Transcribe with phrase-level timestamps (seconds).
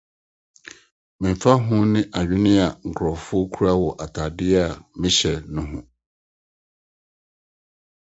[1.19, 4.65] Memfa ho ne adwene a nkurɔfo kura wɔ atade a
[4.99, 5.81] mehyɛ ho no